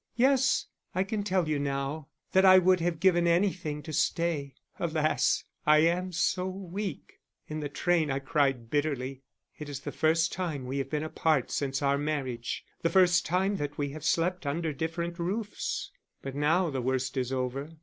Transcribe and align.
Yes, 0.15 0.65
I 0.95 1.03
can 1.03 1.21
tell 1.21 1.47
you 1.47 1.59
now, 1.59 2.07
that 2.31 2.43
I 2.43 2.57
would 2.57 2.79
have 2.79 2.99
given 2.99 3.27
anything 3.27 3.83
to 3.83 3.93
stay. 3.93 4.55
Alas! 4.79 5.43
I 5.63 5.77
am 5.85 6.11
so 6.11 6.47
weak. 6.47 7.19
In 7.47 7.59
the 7.59 7.69
train 7.69 8.09
I 8.09 8.17
cried 8.17 8.71
bitterly. 8.71 9.21
It 9.59 9.69
is 9.69 9.81
the 9.81 9.91
first 9.91 10.33
time 10.33 10.65
we 10.65 10.79
have 10.79 10.89
been 10.89 11.03
apart 11.03 11.51
since 11.51 11.83
our 11.83 11.99
marriage, 11.99 12.65
the 12.81 12.89
first 12.89 13.27
time 13.27 13.57
that 13.57 13.77
we 13.77 13.89
have 13.89 14.03
slept 14.03 14.47
under 14.47 14.73
different 14.73 15.19
roofs. 15.19 15.91
But 16.23 16.33
now 16.33 16.71
the 16.71 16.81
worst 16.81 17.15
is 17.15 17.31
over. 17.31 17.69